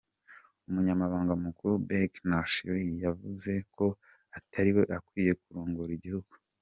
[0.67, 3.85] Umunyamabanga mukuru Bheki Ntshalintshali yavuze ko
[4.37, 6.31] "atariwe akwiye" kurongora igihugu.